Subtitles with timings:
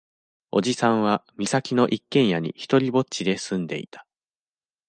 [0.49, 4.07] 叔父さんは、岬の一軒家に独りぼっちで住んでいた。